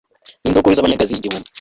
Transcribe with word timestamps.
n'indogobe 0.43 0.75
z'amanyagazi 0.75 1.13
igihumbi 1.15 1.47